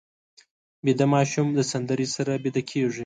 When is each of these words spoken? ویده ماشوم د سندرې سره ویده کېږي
ویده 0.85 1.05
ماشوم 1.13 1.47
د 1.53 1.59
سندرې 1.71 2.07
سره 2.15 2.31
ویده 2.43 2.61
کېږي 2.69 2.99